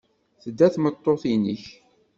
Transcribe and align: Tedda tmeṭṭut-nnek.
Tedda 0.41 0.67
tmeṭṭut-nnek. 0.73 1.65